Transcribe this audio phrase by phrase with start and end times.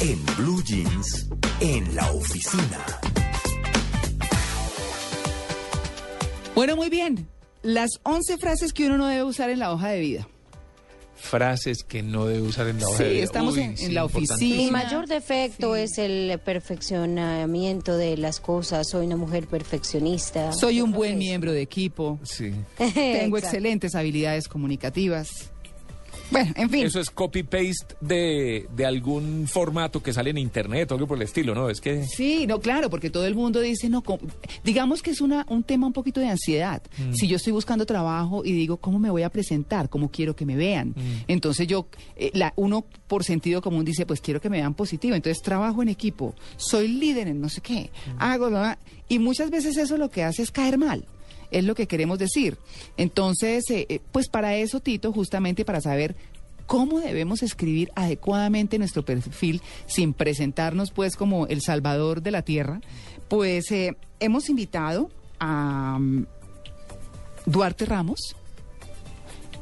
[0.00, 1.28] En Blue Jeans,
[1.60, 2.84] en la oficina.
[6.54, 7.26] Bueno, muy bien.
[7.62, 10.28] Las 11 frases que uno no debe usar en la hoja de vida.
[11.20, 13.24] frases que no debe usar en la hoja Sí, de vida.
[13.24, 14.34] estamos en- en sí, la importante.
[14.44, 14.56] oficina.
[14.56, 18.88] Mi mayor defecto es el perfeccionamiento de las cosas.
[18.88, 20.52] Soy una mujer perfeccionista.
[20.52, 22.20] Soy un buen miembro de equipo.
[22.22, 22.52] Sí.
[22.94, 25.50] Tengo excelentes habilidades comunicativas.
[26.30, 26.84] Bueno, en fin.
[26.86, 31.22] Eso es copy-paste de, de algún formato que sale en internet o algo por el
[31.22, 31.70] estilo, ¿no?
[31.70, 32.04] Es que...
[32.04, 34.02] Sí, no, claro, porque todo el mundo dice, no,
[34.64, 36.82] digamos que es una, un tema un poquito de ansiedad.
[36.98, 37.12] Mm.
[37.14, 39.88] Si yo estoy buscando trabajo y digo, ¿cómo me voy a presentar?
[39.88, 40.88] ¿Cómo quiero que me vean?
[40.90, 41.24] Mm.
[41.28, 45.14] Entonces yo, eh, la, uno por sentido común dice, pues quiero que me vean positivo.
[45.14, 48.22] Entonces trabajo en equipo, soy líder en no sé qué, Mm.
[48.22, 48.50] hago,
[49.08, 51.04] y muchas veces eso lo que hace es caer mal.
[51.50, 52.58] Es lo que queremos decir.
[52.96, 56.16] Entonces, eh, eh, pues para eso, Tito, justamente para saber
[56.66, 62.80] cómo debemos escribir adecuadamente nuestro perfil sin presentarnos pues como el salvador de la tierra,
[63.28, 65.10] pues eh, hemos invitado
[65.40, 66.26] a mm,
[67.46, 68.36] Duarte Ramos,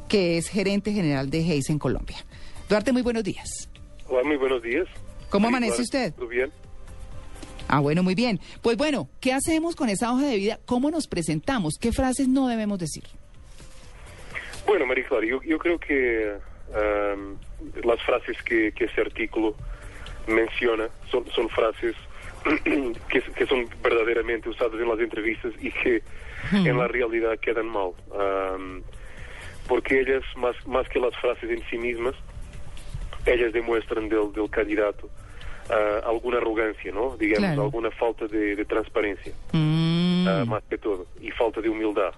[0.09, 2.17] que es gerente general de Hayes en Colombia.
[2.69, 3.69] Duarte, muy buenos días.
[4.09, 4.87] Hola, muy buenos días.
[5.31, 6.13] ¿Cómo amanece usted?
[6.15, 6.51] ¿Todo bien?
[7.69, 8.41] Ah, bueno, muy bien.
[8.63, 10.59] Pues bueno, ¿qué hacemos con esa hoja de vida?
[10.67, 11.75] ¿Cómo nos presentamos?
[11.81, 13.05] ¿Qué frases no debemos decir?
[14.67, 16.35] Bueno, María Clara, yo, yo creo que
[17.85, 19.55] las frases que, que ese artículo
[20.27, 21.95] menciona son, son frases
[22.65, 26.03] que, que son verdaderamente usadas en las entrevistas y que
[26.53, 27.91] en la realidad quedan mal.
[29.69, 32.15] Porque ellas, más, más que las frases en sí mismas,
[33.25, 35.11] ellas demuestran del, del candidato
[35.71, 37.17] ah, alguna arrogancia, ¿no?
[37.17, 37.63] Digamos, Claro.
[37.65, 42.13] alguna falta de, de transparencia, Mm, ah, más que todo, y falta de humildad.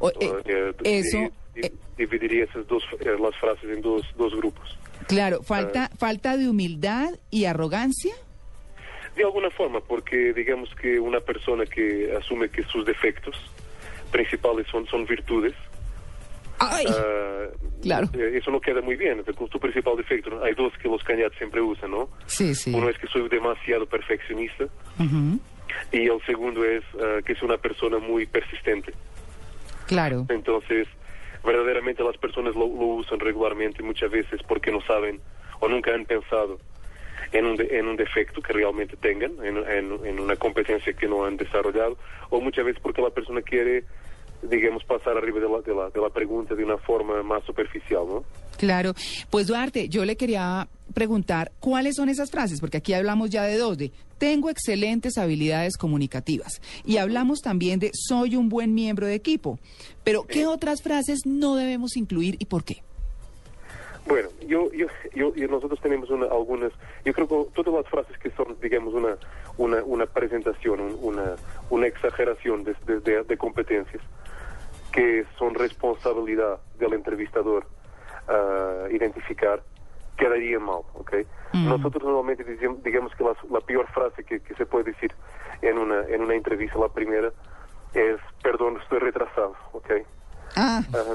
[0.00, 0.42] o- eh,
[0.84, 1.18] Eh, eso,
[1.54, 4.76] eh, dividiría esas dos eh, las frases en dos, dos grupos.
[5.06, 8.14] claro, falta, falta de humildad y arrogancia.
[9.16, 13.36] De alguna forma, porque digamos que una persona que asume que sus defectos
[14.10, 15.54] principales son, son virtudes,
[16.70, 16.84] ¡Ay!
[16.88, 17.46] ah,
[17.82, 18.08] Claro.
[18.14, 19.22] eh, eso no queda muy bien.
[19.36, 22.08] Con tu principal defecto, hay dos que los candidatos siempre usan, ¿no?
[22.26, 22.72] Sí, sí.
[22.74, 24.64] Uno es que soy demasiado perfeccionista
[24.98, 25.40] Ujú,
[25.90, 28.92] y el segundo es ah, que soy una persona muy persistente.
[29.86, 30.26] Claro.
[30.28, 30.86] Entonces,
[31.44, 35.20] verdaderamente las personas lo, lo usan regularmente muchas veces porque no saben
[35.60, 36.58] o nunca han pensado
[37.32, 41.08] en un, de- en un defecto que realmente tengan, en, en- en una competencia que
[41.08, 41.96] no han desarrollado,
[42.30, 43.84] o muchas veces porque la persona quiere,
[44.42, 48.02] digamos, pasar arriba de la, de la, de la pregunta de una forma más superficial,
[48.08, 48.24] ¿no?
[48.58, 48.94] Claro.
[49.30, 53.56] Pues Duarte, yo le quería preguntar cuáles son esas frases, porque aquí hablamos ya de
[53.56, 59.14] dos, de tengo excelentes habilidades comunicativas y hablamos también de soy un buen miembro de
[59.14, 59.58] equipo.
[60.04, 62.82] Pero ¿qué otras frases no debemos incluir y por qué?
[64.04, 66.72] Bueno, yo, yo, yo, nosotros tenemos una- algunas,
[67.04, 69.16] yo creo que todas las frases que son, digamos, una,
[69.58, 71.36] una, una presentación, un- una,
[71.70, 74.02] una exageración de, de- de- de competencias,
[74.92, 77.66] que son responsabilidad del entrevistador
[78.28, 79.62] ah, identificar,
[80.16, 81.14] quedarían mal, ¿ok?
[81.68, 82.44] Nosotros normalmente
[82.84, 85.12] digamos que las- la, peor frase que, que se puede decir
[85.60, 87.32] en una, en una entrevista, la primera,
[87.94, 89.90] es, perdón, estoy retrasado, ¿ok?
[90.94, 91.14] Ah.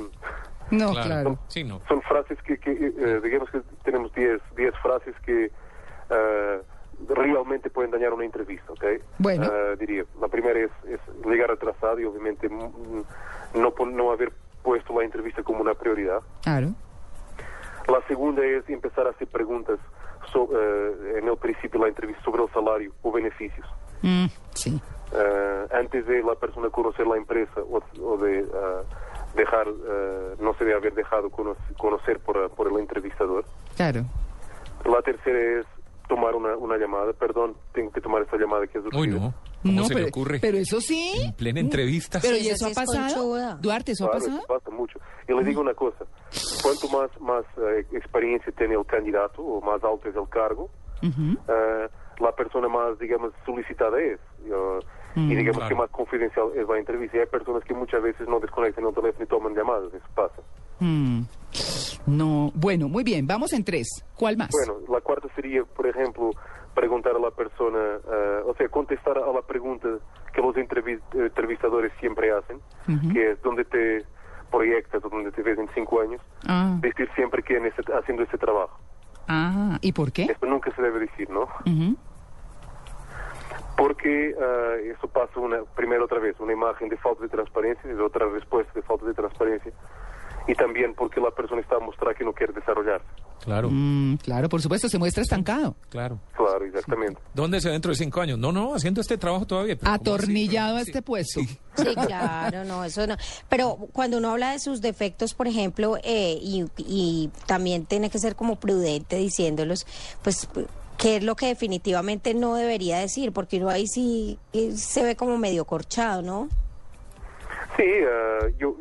[0.71, 1.39] No, claro.
[1.47, 1.81] Sí, no.
[1.87, 5.51] son frases que, que, eh, digamos que tenemos 10 10 frases que
[6.09, 6.61] eh,
[7.09, 8.83] realmente pueden dañar una entrevista, ¿ok?
[9.19, 9.45] Bueno.
[9.45, 12.71] Eh, diría, la primera es, es llegar atrasado y obviamente no,
[13.53, 14.31] no haber
[14.63, 16.19] puesto la entrevista como una prioridad.
[16.43, 16.69] Claro.
[17.87, 19.79] La segunda es empezar a hacer preguntas
[20.33, 23.65] so- eh, en el principio de la entrevista sobre el salario o beneficios.
[24.01, 24.81] Mm, sí.
[25.13, 28.45] Eh, antes de la persona conocer la empresa o, o de eh,
[29.37, 33.45] dejar, eh, no se debe haber dejado cono- conocer por, por el entrevistador.
[33.77, 34.01] Claro.
[34.85, 35.65] La tercera es
[36.09, 37.13] tomar una, una llamada.
[37.13, 38.97] Perdón, tengo que tomar esta llamada que es urgente.
[38.97, 39.33] Uy, no.
[39.63, 40.39] ¿Cómo no, se pero, le ocurre?
[40.39, 41.13] pero eso sí.
[41.25, 42.19] En plena entrevista.
[42.21, 43.57] Pero Sí, ¿y eso ha pasado?
[43.59, 44.37] Duarte, ¿eso ha Claro, pasado?
[44.39, 44.99] eso pasa mucho.
[45.27, 46.05] Y le digo una cosa,
[46.61, 50.69] cuanto más, más eh, experiencia tiene el candidato o más alto es el cargo,
[51.03, 51.37] Ujú.
[51.49, 51.89] eh,
[52.19, 54.19] la persona más, digamos, solicitada es.
[54.47, 54.79] Yo-
[55.17, 55.69] y digamos claro.
[55.69, 57.17] que más confidencial es la entrevista.
[57.17, 60.41] Y hay personas que muchas veces no desconectan el teléfono y toman llamadas, eso pasa.
[60.79, 61.21] Mm,
[62.05, 63.87] No, bueno, muy bien, vamos en tres.
[64.15, 64.49] ¿Cuál más?
[64.51, 66.29] Bueno, la cuarta sería, por ejemplo,
[66.75, 69.89] preguntar a la persona, eh, o sea, contestar a la pregunta
[70.33, 72.59] que los entrevi- entrevistadores siempre hacen,
[73.11, 74.05] que es dónde te
[74.51, 78.23] proyectas o dónde te ves en cinco años, Ah, decir siempre que en ese- haciendo
[78.23, 78.77] ese trabajo.
[79.27, 80.23] ah, ¿y por qué?
[80.25, 81.43] Esto nunca se debe decir, ¿no?
[81.65, 81.97] Ujú.
[83.77, 87.93] Porque eh, eso pasa una, primero otra vez, una imagen de falta de transparencia y
[87.95, 89.71] de otra respuesta de falta de transparencia.
[90.47, 93.05] Y también porque la persona está a mostrar que no quiere desarrollarse.
[93.43, 95.75] Claro, Mm, claro, por supuesto, se muestra estancado.
[95.89, 96.19] claro.
[96.35, 97.21] Claro, exactamente.
[97.33, 98.39] ¿Dónde se dentro de cinco años?
[98.39, 99.77] No, no, haciendo este trabajo todavía.
[99.83, 100.89] Atornillado a Sí.
[100.89, 101.41] este puesto.
[101.75, 103.15] Sí, claro, no, eso no.
[103.49, 108.17] Pero cuando uno habla de sus defectos, por ejemplo, eh, y, y también tiene que
[108.17, 109.85] ser como prudente diciéndolos,
[110.23, 110.49] pues,
[110.97, 113.31] ¿qué es lo que definitivamente no debería decir?
[113.31, 116.49] Porque uno ahí sí eh, se ve como medio corchado, ¿no?
[117.75, 118.75] Sí, eh, yo,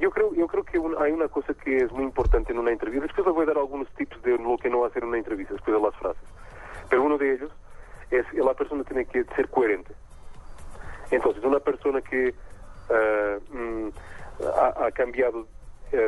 [0.00, 2.70] yo creo, yo creo que un- hay una cosa que es muy importante en una
[2.70, 3.06] entrevista.
[3.06, 5.52] Después les voy a dar algunos tips de lo que no hacer en una entrevista,
[5.54, 6.22] después de las frases.
[6.88, 7.50] Pero uno de ellos
[8.10, 9.92] es que la persona tiene que ser coherente.
[11.10, 12.28] Entonces, una persona que
[12.90, 13.88] eh, mm,
[14.58, 15.46] ha, cambiado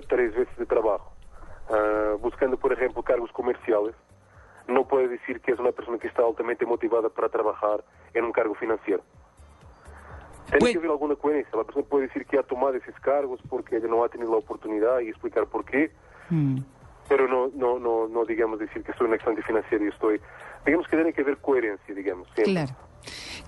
[0.08, 1.12] tres veces de trabajo,
[2.20, 3.94] buscando, por ejemplo, cargos comerciales,
[4.70, 7.84] no puede decir que es una persona que está altamente motivada para trabajar
[8.14, 9.02] en un cargo financiero.
[10.46, 11.56] Tiene Pues- que haber alguna coherencia.
[11.56, 14.38] La persona puede decir que ha tomado esos cargos porque ella no ha tenido la
[14.38, 15.90] oportunidad y explicar por qué,
[16.30, 16.58] Mm.
[17.08, 20.20] pero no, no, no, no digamos decir que soy un excelente financiero y estoy...
[20.66, 22.26] Digamos que tiene que haber coherencia, digamos.
[22.34, 22.52] siempre.
[22.52, 22.72] Claro.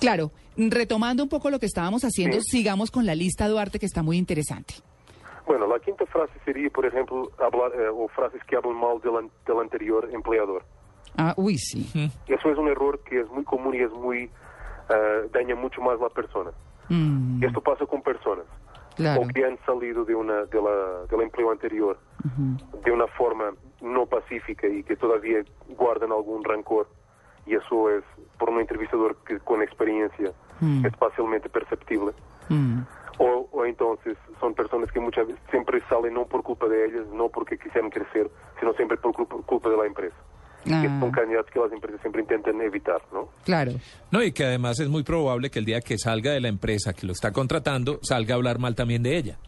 [0.00, 2.58] Claro, retomando un poco lo que estábamos haciendo, Sí.
[2.58, 4.75] sigamos con la lista, Duarte, que está muy interesante.
[5.46, 9.28] Bueno, la quinta frase sería, por ejemplo, hablar, eh, o frases que hablan mal del,
[9.46, 10.64] del anterior empleador.
[11.17, 12.11] Ah, uy, sí.
[12.26, 14.31] Eso es un error que es muy común y es muy...
[14.88, 16.50] eh, daña mucho más la persona.
[16.88, 18.44] Mm, Esto pasa con personas.
[18.97, 19.23] claro.
[19.23, 21.99] o que han salido de una de la, del empleo anterior
[22.85, 25.43] de una forma no pacífica y que todavía
[25.79, 26.87] guardan algún rancor
[27.47, 28.05] y eso es
[28.38, 30.87] por un entrevistador que con experiencia Mm.
[30.87, 32.12] es fácilmente perceptible
[32.49, 32.82] Mm,
[33.19, 37.06] o, o entonces son personas que muchas veces siempre salen no por culpa de ellas
[37.12, 38.31] no porque quisieran crecer
[38.61, 40.14] sino siempre por culpa, culpa de la empresa
[40.70, 43.73] ah, son candidatos que las empresas siempre intentan evitar no claro.
[44.11, 46.93] No, y que además es muy probable que el día que salga de la empresa
[46.93, 49.38] que lo está contratando, salga a hablar mal también de ella.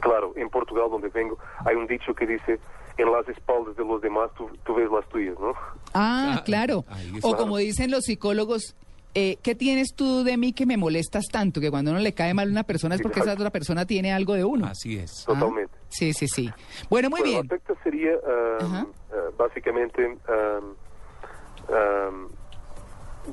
[0.00, 2.58] Claro, en Portugal, donde vengo, hay un dicho que dice,
[2.96, 5.52] en las espaldas de los demás tú, tú ves las tuyas, ¿no?
[5.94, 6.84] Ah, Ah, claro.
[7.22, 8.76] O como dicen los psicólogos,
[9.14, 11.60] eh, ¿qué tienes tú de mí que me molestas tanto?
[11.60, 14.12] Que cuando uno le cae mal a una persona es porque esa otra persona tiene
[14.12, 14.66] algo de uno.
[14.66, 15.24] Así es.
[15.26, 15.77] Ah, Totalmente.
[15.88, 16.50] Sí, sí, sí.
[16.90, 17.46] Bueno, muy Bueno, bien.
[17.50, 20.74] La sexta sería, um, uh, básicamente, um,
[21.68, 22.28] um,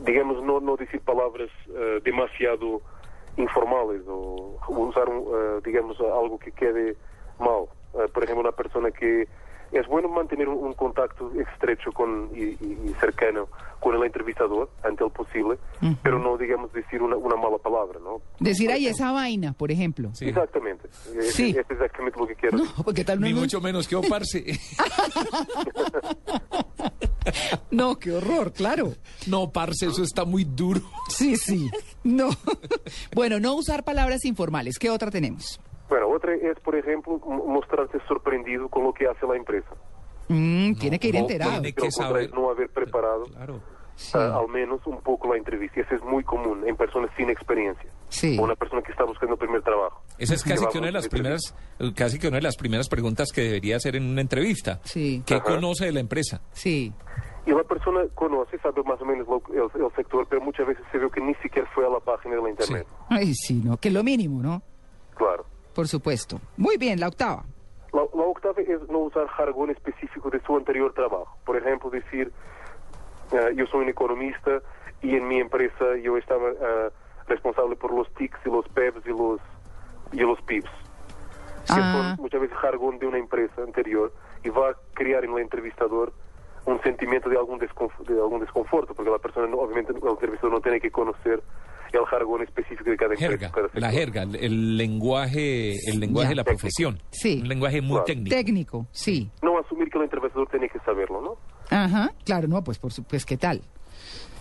[0.06, 2.82] digamos, no, no decir palabras uh, demasiado
[3.38, 6.96] informales o usar, uh, digamos, algo que quede
[7.40, 7.68] mal.
[7.94, 9.28] Uh, por ejemplo, una persona que
[9.72, 13.48] es bueno mantener un, un contacto estrecho con, y, y- y cercano
[13.80, 15.60] con el entrevistador, ante el posible,
[16.02, 18.20] pero no, digamos, decir una, una mala palabra, ¿no?
[18.40, 20.10] Decir ahí esa vaina, por ejemplo.
[20.16, 20.26] Sí.
[20.30, 20.88] Exactamente.
[21.20, 21.52] Es, Sí.
[21.52, 22.58] es exactamente lo que quiero.
[22.58, 24.44] No, porque tal Ni no, mucho menos que oparse.
[27.72, 28.94] no, qué horror, claro.
[29.28, 30.82] no, parce, eso está muy duro.
[31.10, 31.70] Sí, sí.
[32.04, 32.30] No.
[33.14, 34.78] Bueno, no usar palabras informales.
[34.78, 35.60] ¿Qué otra tenemos?
[35.90, 39.70] Bueno, otra es, por ejemplo, mostrarse sorprendido con lo que hace la empresa.
[40.28, 41.52] Mm, tiene que ir no, enterado.
[41.62, 42.34] tiene que saber.
[42.34, 43.62] no haber preparado Claro.
[43.98, 45.80] Sí, ah, al menos un poco la entrevista.
[45.80, 47.90] Y eso es muy común en personas sin experiencia.
[48.10, 48.38] sí.
[48.38, 50.02] O una persona que está buscando el primer trabajo.
[50.18, 51.56] Esa es casi que una de las primeras,
[51.96, 54.82] casi que una de las primeras preguntas que debería hacer en una entrevista.
[54.84, 55.24] Sí.
[55.26, 55.44] ¿Qué Ajá.
[55.44, 56.42] conoce de la empresa?
[56.52, 56.92] Sí.
[57.46, 60.84] Y la persona conoce, sabe más o menos lo- el, el sector, pero muchas veces
[60.92, 62.88] se ve que ni siquiera fue a la página de la internet.
[63.08, 64.62] Ay, sí, no, que es lo mínimo, ¿no?
[65.16, 65.46] Claro.
[65.76, 66.40] Por supuesto.
[66.58, 67.44] Muy bien, la octava.
[67.94, 71.38] La, la octava es no usar jargón específico de su anterior trabajo.
[71.46, 72.32] Por ejemplo, decir,
[73.32, 74.62] eh, yo soy un economista
[75.02, 76.90] y en mi empresa yo estaba eh,
[77.28, 79.40] responsable por los TICs y los PEBs y los,
[80.14, 80.70] y los PIBs.
[81.68, 82.14] Que Ah.
[82.16, 84.14] son muchas veces jargón de una empresa anterior
[84.44, 86.14] y va a crear en el entrevistador
[86.66, 90.52] un sentimiento de algún, desconf- de algún desconforto, porque la persona, no- obviamente, el entrevistador
[90.54, 91.42] no tiene que conocer
[92.00, 93.32] el jargón específico de cada empresa.
[93.32, 96.30] Jerga, cada la jerga, el, el lenguaje, el lenguaje Ya.
[96.30, 97.00] de la profesión.
[97.12, 97.40] Sí.
[97.42, 98.06] Un lenguaje muy Claro.
[98.06, 98.36] técnico.
[98.36, 99.30] Técnico, sí.
[99.42, 101.38] No asumir que el entrevistador tiene que saberlo, ¿no?
[101.70, 103.62] Ajá, claro, no, pues, por su- pues, ¿qué tal?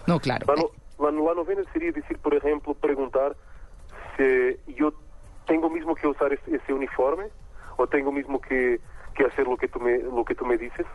[0.06, 0.46] No, claro.
[0.48, 3.36] La, no- la- la novena sería decir, por ejemplo, preguntar
[4.16, 4.92] si yo
[5.46, 7.24] tengo mismo que usar ese, ese uniforme
[7.76, 8.80] o tengo mismo que,
[9.16, 10.86] que hacer lo que tú me, lo que tú me dices.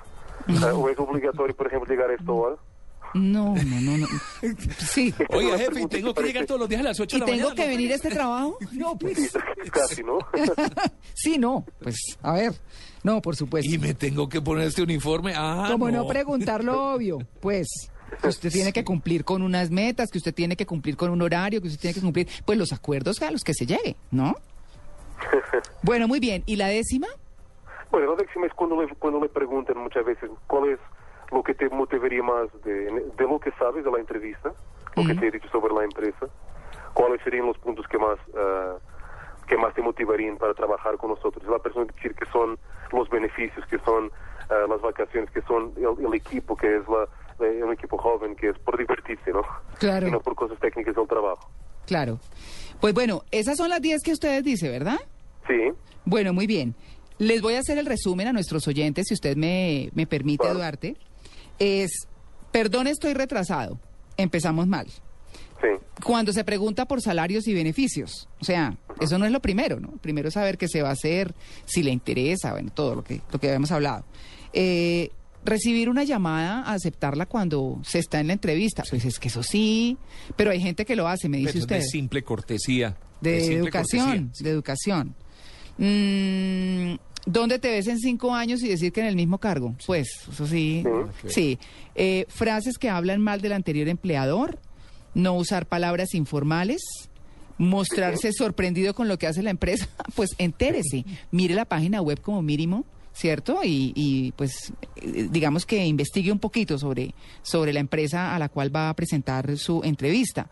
[0.64, 2.56] Ah, o es obligatorio, por ejemplo, llegar a esta hora.
[3.14, 4.08] No, no, no, no.
[4.78, 5.14] Sí.
[5.30, 7.26] Oiga, jefe, ¿y tengo que que llegar todos los días a las 8 ¿Y de
[7.26, 7.56] la tengo mañana.
[7.56, 7.68] que ¿no?
[7.70, 8.58] venir a este trabajo?
[8.74, 9.32] No, pues.
[9.72, 10.20] Casi, ¿no?
[11.14, 11.66] Sí, no.
[11.82, 12.54] Pues, a ver.
[13.04, 13.70] No, por supuesto.
[13.74, 15.34] Y me tengo que poner este uniforme.
[15.36, 17.68] Ah, Como no no preguntar lo obvio, pues
[18.22, 21.22] que usted tiene que cumplir con unas metas, que usted tiene que cumplir con un
[21.22, 24.36] horario, que usted tiene que cumplir, pues los acuerdos a los que se llegue, ¿no?
[25.84, 26.44] Bueno, muy bien.
[26.46, 27.08] ¿Y la décima?
[27.92, 30.80] Bueno, la décima es cuando le, cuando le preguntan muchas veces cuál es
[31.32, 34.54] lo que te motivaría más de, de lo que sabes de la entrevista,
[34.96, 36.28] lo que te he dicho sobre la empresa,
[36.94, 38.76] cuáles serían los puntos que más ah,
[39.48, 41.44] que más te motivarían para trabajar con nosotros.
[41.50, 42.58] La persona decir que son
[42.92, 44.12] los beneficios, que son
[44.50, 47.08] ah, las vacaciones, que son el, el equipo, que es la,
[47.46, 49.42] eh, un equipo joven, que es por divertirse, ¿no?
[49.80, 50.08] Claro.
[50.08, 51.50] Y no por cosas técnicas del trabajo.
[51.88, 52.20] Claro.
[52.80, 55.00] Pues bueno, esas son las 10 que ustedes dicen, ¿verdad?
[55.48, 55.72] Sí,
[56.06, 56.76] Bueno, muy bien.
[57.18, 60.60] Les voy a hacer el resumen a nuestros oyentes, si usted me, me permite, Claro.
[60.60, 60.96] Duarte.
[61.60, 62.08] Es,
[62.52, 63.80] perdón, estoy retrasado.
[64.18, 64.88] Empezamos mal.
[64.88, 65.68] sí.
[66.04, 69.90] Cuando se pregunta por salarios y beneficios, o sea, eso no es lo primero, ¿no?
[70.02, 71.34] Primero saber qué se va a hacer,
[71.66, 74.06] si le interesa, bueno, todo lo que, lo que habíamos hablado.
[74.54, 75.12] Eh,
[75.44, 79.98] recibir una llamada, aceptarla cuando se está en la entrevista, pues es que eso sí,
[80.38, 81.76] pero hay gente que lo hace, me dice Pero es usted.
[81.78, 82.98] de simple cortesía.
[83.20, 84.44] De simple educación, cortesía.
[84.46, 85.16] de educación.
[85.78, 89.76] Mm, ¿Dónde te ves en cinco años y decir que en el mismo cargo?
[89.86, 90.84] Pues, eso sí.
[91.28, 91.60] Sí.
[91.96, 94.60] Eh, frases que hablan mal del anterior empleador,
[95.14, 96.82] no usar palabras informales,
[97.58, 99.88] mostrarse sorprendido con lo que hace la empresa.
[100.16, 102.86] Pues entérese, mire la página web como mínimo.
[103.12, 103.62] ¿Cierto?
[103.66, 108.48] Y, y, pues eh, digamos que investigue un poquito sobre, sobre la empresa a la
[108.48, 110.50] cual va a presentar su entrevista.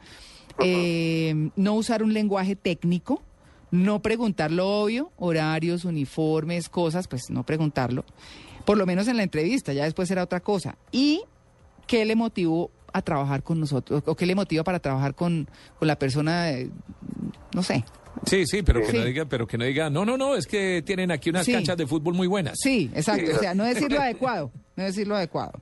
[0.60, 3.22] Eh, no usar un lenguaje técnico,
[3.72, 8.06] no preguntar lo obvio, horarios, uniformes, cosas, pues no preguntarlo,
[8.66, 10.78] por lo menos en la entrevista, ya después será otra cosa.
[10.92, 11.22] ¿Y
[11.86, 14.04] qué le motivó a trabajar con nosotros?
[14.06, 16.70] ¿O qué le motiva para trabajar con, con la persona, eh,
[17.54, 17.84] no sé?
[18.26, 18.98] Sí, sí, pero que Sí.
[18.98, 21.52] no diga, pero que no diga, no, no, no, es que tienen aquí unas Sí.
[21.54, 22.56] canchas de fútbol muy buenas.
[22.62, 25.54] Sí, exacto, o sea, no decir lo adecuado, no decir lo adecuado.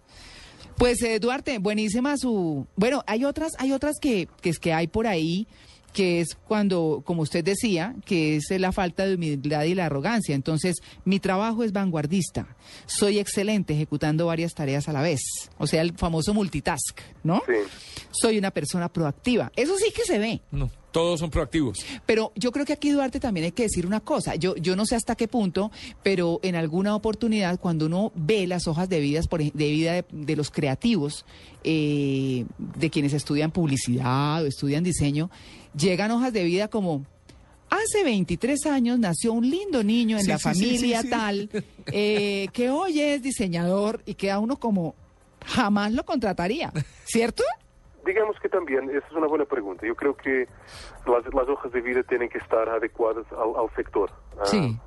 [0.77, 2.65] Pues eh, Duarte, buenísima su...
[2.75, 5.47] Bueno, hay otras, hay otras que, que es que hay por ahí,
[5.95, 10.35] que es cuando, como usted decía, que es la falta de humildad y la arrogancia.
[10.35, 10.75] Entonces,
[11.05, 15.21] mi trabajo es vanguardista, soy excelente ejecutando varias tareas a la vez,
[15.57, 17.41] o sea, el famoso multitask, ¿no?
[17.47, 17.53] Sí.
[18.11, 20.41] Soy una persona proactiva, eso sí que se ve.
[20.51, 21.79] No, todos son proactivos.
[22.05, 24.35] Pero yo creo que aquí, Duarte, también hay que decir una cosa.
[24.35, 25.69] Yo, yo no sé hasta qué punto,
[26.03, 30.05] pero en alguna oportunidad, cuando uno ve las hojas de, vidas, por, de vida de,
[30.09, 31.25] de los creativos,
[31.65, 35.29] eh, de quienes estudian publicidad o estudian diseño,
[35.77, 37.05] llegan hojas de vida como...
[37.69, 41.09] Hace 23 años nació un lindo niño en Sí, la sí, familia sí.
[41.09, 41.49] tal,
[41.87, 44.95] eh, que hoy es diseñador y queda uno como
[45.45, 46.71] jamás lo contrataría,
[47.03, 47.43] ¿cierto?
[48.05, 49.85] Digamos que también, esa es una buena pregunta.
[49.85, 50.47] Yo creo que
[51.07, 54.11] las, las hojas de vida tienen que estar adecuadas al, al sector.
[54.39, 54.77] Ah, Sí.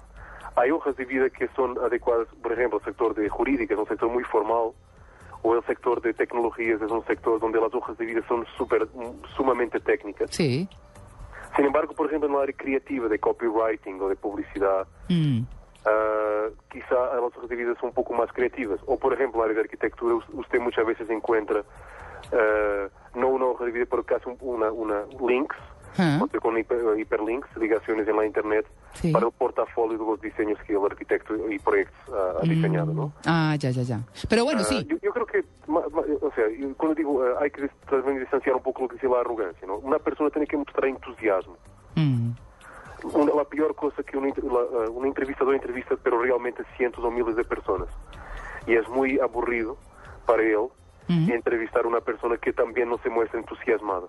[0.56, 3.87] hay hojas de vida que son adecuadas, por ejemplo, el sector de jurídica es un
[3.88, 4.72] sector muy formal,
[5.42, 8.88] o el sector de tecnologías es un sector donde las hojas de vida son super,
[9.37, 10.30] sumamente técnicas.
[10.32, 10.68] Sí.
[11.56, 15.40] Sin embargo, por ejemplo, en el área creativa de copywriting o de publicidad, Mm.
[15.87, 18.78] Ah, quizá las hojas de vida son un poco más creativas.
[18.87, 21.62] O, por ejemplo, en el área de arquitectura, us- usted muchas veces encuentra
[22.32, 25.56] ah, no una hoja de vida, pero casi un- una, una links,
[26.00, 26.20] Ah.
[26.22, 29.10] o sea, con hiper- hiperlinks, ligaciones en la internet, Sí.
[29.12, 33.12] para el portafolio de los diseños que el arquitecto y proyectos ah, ha diseñado, ¿no?
[33.26, 34.00] Ah, ya, ya, ya.
[34.28, 34.84] Pero bueno, Ah, sí.
[34.88, 38.20] yo, yo creo que, ma- ma- o sea, yo cuando digo ah, hay que también
[38.20, 39.76] distanciar un poco lo que dice la arrogancia, ¿no?
[39.78, 41.56] Una persona tiene que mostrar entusiasmo.
[41.96, 42.30] Mm.
[43.14, 47.10] Una- la peor cosa que inter- la- eh, una entrevistador entrevista, pero realmente cientos o
[47.10, 47.88] miles de personas.
[48.66, 49.76] Y es muy aburrido
[50.26, 50.66] para él
[51.09, 51.33] Ujú.
[51.33, 54.07] entrevistar a una persona que también no se muestra entusiasmada.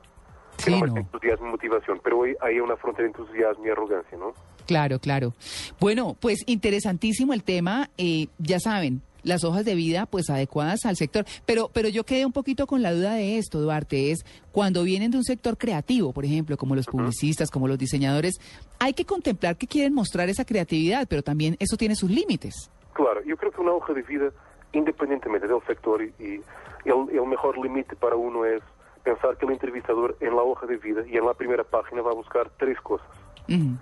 [0.57, 1.05] Que Sí, no muestra no.
[1.07, 2.01] entusiasmo y motivación.
[2.03, 4.33] Pero hoy hay una frontera de entusiasmo y arrogancia, ¿no?
[4.67, 5.33] Claro, claro.
[5.79, 7.89] Bueno, pues interesantísimo el tema.
[7.97, 11.25] eh, ya saben, las hojas de vida, pues adecuadas al sector.
[11.45, 15.11] Pero, pero yo quedé un poquito con la duda de esto, Duarte, es cuando vienen
[15.11, 18.35] de un sector creativo, por ejemplo, como los publicistas, como los diseñadores,
[18.79, 22.69] hay que contemplar que quieren mostrar esa creatividad, pero también eso tiene sus límites.
[22.93, 24.29] Claro, yo creo que una hoja de vida,
[24.73, 26.43] independientemente del sector, y, y
[26.85, 28.61] el, el mejor límite para uno es
[29.03, 32.11] pensar que el entrevistador en la hoja de vida y en la primera página va
[32.11, 33.07] a buscar tres cosas.
[33.47, 33.77] Ujú.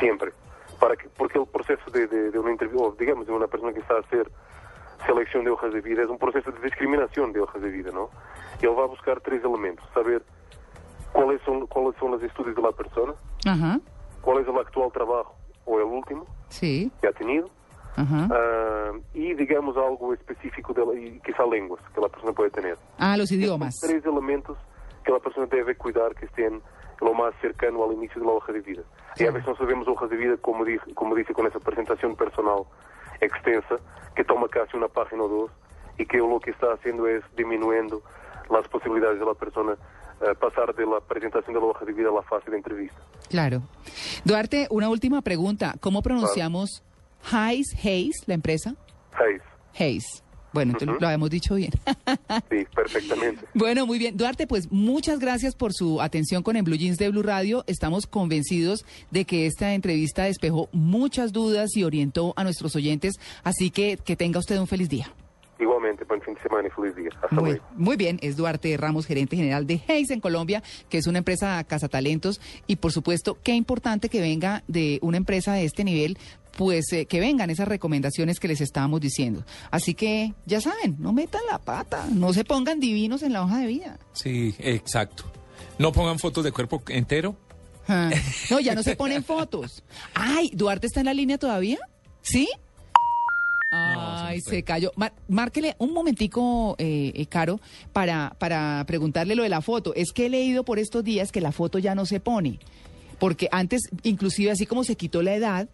[0.00, 0.32] siempre.
[0.80, 3.72] Para que, porque el proceso de, de, de una entrevista, o digamos, de una persona
[3.72, 4.30] que está a hacer
[5.06, 8.08] selección de hojas de vida, es un proceso de discriminación de hojas de vida, ¿no?
[8.60, 10.22] Y él va a buscar tres elementos, saber
[11.12, 13.12] cuáles son, cuáles son los estudios de la persona,
[13.46, 13.80] Ajá,
[14.22, 15.34] cuál es el actual trabajo
[15.66, 16.90] o el último sí.
[17.00, 17.48] que ha tenido,
[17.96, 18.28] Ajá.
[18.30, 22.78] ah, y digamos algo específico de la, y quizá lenguas que la persona puede tener.
[22.98, 23.76] Ah, los idiomas.
[23.76, 24.56] Son tres elementos
[25.04, 26.62] que la persona debe cuidar que estén
[27.00, 28.82] lo más cercano al inicio de la hoja de vida.
[29.16, 32.16] Y a veces no sabemos hojas de vida, como, dice, como dice con esa presentación
[32.16, 32.62] personal
[33.20, 33.76] extensa,
[34.14, 35.50] que toma casi una página o dos,
[35.98, 38.02] y que lo que está haciendo es disminuyendo
[38.50, 39.76] las posibilidades de la persona
[40.20, 43.00] eh, pasar de la presentación de la hoja de vida a la fase de entrevista.
[43.28, 43.62] Claro.
[44.24, 45.74] Duarte, una última pregunta.
[45.80, 46.82] ¿Cómo pronunciamos
[47.30, 48.74] Hayes, Hayes, la empresa?
[49.18, 49.40] Seis.
[49.78, 50.22] Hayes.
[50.52, 51.72] Bueno, entonces lo habíamos dicho bien.
[52.50, 53.46] Sí, perfectamente.
[53.54, 54.16] Bueno, muy bien.
[54.16, 57.64] Duarte, pues muchas gracias por su atención con el Blue Jeans de Blue Radio.
[57.66, 63.14] Estamos convencidos de que esta entrevista despejó muchas dudas y orientó a nuestros oyentes.
[63.44, 65.14] Así que que tenga usted un feliz día.
[65.58, 67.08] Igualmente, buen fin de semana y feliz día.
[67.22, 67.64] Hasta Muy, luego.
[67.76, 71.62] muy bien, es Duarte Ramos, gerente general de Hayes en Colombia, que es una empresa
[71.64, 76.18] cazatalentos y por supuesto, qué importante que venga de una empresa de este nivel,
[76.56, 79.44] pues eh, que vengan esas recomendaciones que les estábamos diciendo.
[79.70, 83.58] Así que ya saben, no metan la pata, no se pongan divinos en la hoja
[83.60, 83.98] de vida.
[84.12, 85.24] Sí, exacto.
[85.78, 87.36] No pongan fotos de cuerpo entero.
[87.88, 88.10] Ah,
[88.50, 89.82] No, ya no se ponen fotos.
[90.14, 91.78] Ay, Duarte está en la línea todavía,
[92.20, 92.48] ¿sí?
[93.74, 94.92] Ay, se cayó.
[94.96, 97.58] Mar- márquele un momentico, eh, eh, Caro,
[97.92, 99.94] para, para preguntarle lo de la foto.
[99.94, 102.58] Es que he leído por estos días que la foto ya no se pone.
[103.18, 105.68] Porque antes, inclusive así como se quitó la edad,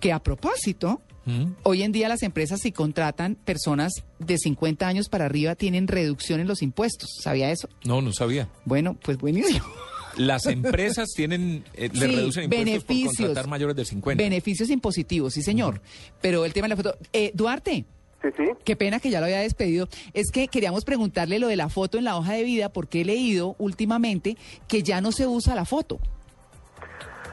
[0.00, 1.52] que a propósito, ¿Mm?
[1.62, 6.40] hoy en día las empresas si contratan personas de 50 años para arriba tienen reducción
[6.40, 7.10] en los impuestos.
[7.20, 7.68] ¿Sabía eso?
[7.84, 8.48] No, no sabía.
[8.64, 9.64] Bueno, pues buenísimo.
[10.16, 14.22] Las empresas tienen, eh, le Sí, reducen impuestos por contratar mayores de 50.
[14.22, 15.80] Beneficios impositivos, sí, señor.
[16.20, 16.98] Pero el tema de la foto.
[17.14, 17.86] Eh, Duarte,
[18.20, 18.44] Sí, sí.
[18.62, 19.88] qué pena que ya lo había despedido.
[20.12, 23.04] Es que queríamos preguntarle lo de la foto en la hoja de vida, porque he
[23.06, 24.36] leído últimamente
[24.68, 25.98] que ya no se usa la foto.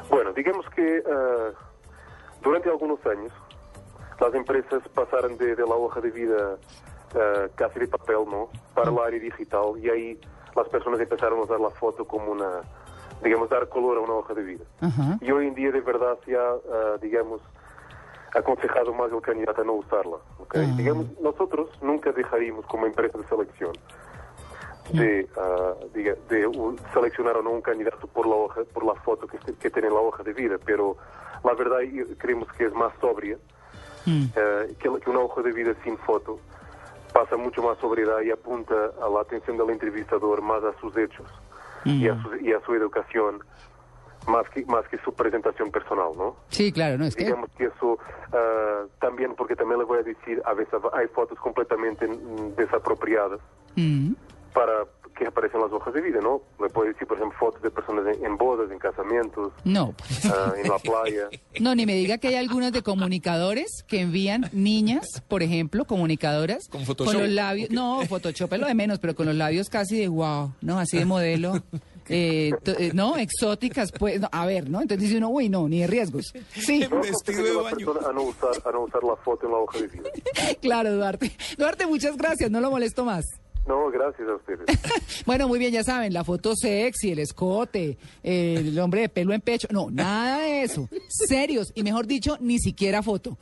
[0.09, 1.51] Bueno, digamos que ah,
[2.41, 3.31] durante algunos años
[4.19, 6.57] las empresas pasaron de, de la hoja de vida
[7.15, 8.49] ah, casi de papel, ¿no?
[8.73, 10.21] Para el área digital y ahí
[10.55, 12.61] las personas empezaron a usar la foto como una,
[13.23, 14.65] digamos, dar color a una hoja de vida.
[14.81, 15.17] Ajá.
[15.21, 17.41] Y hoy en día de verdad se ha, ah, digamos,
[18.35, 20.17] aconsejado más al candidato a no usarla.
[20.39, 20.55] ¿ok?
[20.55, 20.73] Ah.
[20.77, 23.71] Digamos, nosotros nunca dejaríamos como empresa de selección
[24.91, 28.95] de, ah, diga- de u- seleccionar o no un candidato por la hoja, por la
[28.95, 30.97] foto que, que tiene en la hoja de vida, pero
[31.43, 33.37] la verdad yo- creemos que es más sobria
[34.05, 34.25] Mm.
[34.35, 36.39] eh, que, que una hoja de vida sin foto
[37.13, 38.73] pasa mucho más sobriedad y apunta
[39.03, 41.27] a la atención del entrevistador más a sus hechos
[41.83, 43.39] y, a su, y a su educación
[44.27, 46.35] más que más que su presentación personal, ¿no?
[46.49, 47.25] Sí, claro, no es que.
[47.25, 47.97] Digamos que eso
[48.33, 53.39] ah, también, porque también le voy a decir, a veces hay fotos completamente mm, desapropiadas
[53.75, 54.13] Mm.
[54.53, 54.85] para
[55.17, 56.41] que aparecen en las hojas de vida, ¿no?
[56.61, 60.25] Le puedo decir, por ejemplo, fotos de personas en, en bodas, en casamientos, No, pues.
[60.25, 61.27] ah, en la playa.
[61.59, 66.69] No, ni me diga que hay algunas de comunicadores que envían niñas, por ejemplo, comunicadoras,
[66.69, 67.75] Con Photoshop, los labios, ¿o qué?
[67.75, 70.79] no, Photoshop es lo de menos, pero con los labios casi de wow, ¿no?
[70.79, 71.53] Así de modelo,
[72.07, 74.81] eh, to- eh, no, exóticas, pues, no, a ver, ¿no?
[74.81, 76.33] Entonces dice uno, uy, no, ni de riesgos.
[76.53, 77.75] Sí, Un vestido de baño.
[77.75, 80.09] persona a no usar, a no usar la foto en la hoja de vida.
[80.61, 81.31] claro, Duarte.
[81.57, 83.25] Duarte, muchas gracias, no lo molesto más.
[83.67, 84.59] No, gracias a ustedes.
[85.25, 89.41] Bueno, muy bien, ya saben, la foto sexy, el escote, el hombre de pelo en
[89.41, 90.87] pecho, no, nada de eso.
[91.07, 93.37] Serios, y mejor dicho, ni siquiera foto.